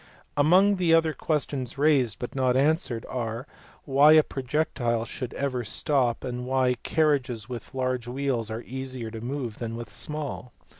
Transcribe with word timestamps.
Among 0.35 0.73
other 0.91 1.13
questions 1.13 1.77
raised, 1.77 2.17
but 2.17 2.33
not 2.33 2.57
answered, 2.57 3.05
are 3.07 3.45
why 3.85 4.13
a 4.13 4.23
projectile 4.23 5.05
should 5.05 5.31
ever 5.35 5.63
stop, 5.63 6.23
and 6.23 6.43
why 6.47 6.73
carriages 6.81 7.47
with 7.47 7.75
large 7.75 8.07
wheels 8.07 8.49
are 8.49 8.63
easier 8.63 9.11
to 9.11 9.21
move 9.21 9.59
than 9.59 9.73
those 9.73 9.77
with 9.77 9.89
small. 9.91 10.53